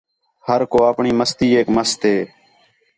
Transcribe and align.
ہر 0.47 0.61
کُو 0.71 0.77
آپݨی 0.89 1.11
مستی 1.19 1.47
ایک 1.55 1.67
مست 1.75 2.01
ہے 2.09 2.17